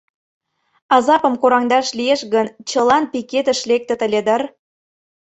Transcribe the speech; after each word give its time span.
Азапым 0.95 1.33
кораҥдаш 1.41 1.87
лиеш 1.97 2.21
гын, 2.33 2.47
чылан 2.69 3.03
пикетыш 3.11 3.59
лектыт 3.69 3.99
ыле 4.07 4.21
дыр... 4.27 4.41